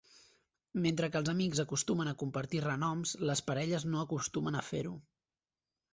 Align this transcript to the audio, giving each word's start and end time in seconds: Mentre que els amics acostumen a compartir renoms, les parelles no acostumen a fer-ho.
Mentre 0.85 1.09
que 1.15 1.19
els 1.23 1.29
amics 1.33 1.59
acostumen 1.65 2.09
a 2.11 2.15
compartir 2.23 2.63
renoms, 2.65 3.15
les 3.31 3.47
parelles 3.51 3.89
no 3.93 4.03
acostumen 4.07 4.59
a 4.59 4.65
fer-ho. 4.71 4.99